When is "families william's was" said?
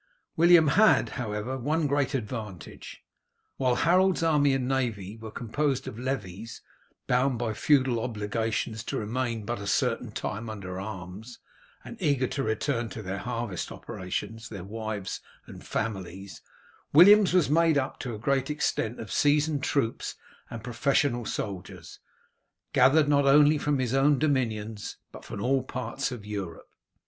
15.63-17.47